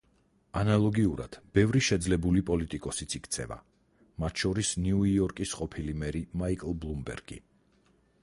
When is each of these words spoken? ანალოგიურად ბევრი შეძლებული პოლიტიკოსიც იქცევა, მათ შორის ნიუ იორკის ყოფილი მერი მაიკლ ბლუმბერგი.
ანალოგიურად 0.59 1.35
ბევრი 1.57 1.81
შეძლებული 1.87 2.41
პოლიტიკოსიც 2.47 3.15
იქცევა, 3.19 3.57
მათ 4.23 4.43
შორის 4.45 4.71
ნიუ 4.85 5.01
იორკის 5.11 5.53
ყოფილი 5.59 5.93
მერი 6.05 6.23
მაიკლ 6.43 6.75
ბლუმბერგი. 6.87 7.39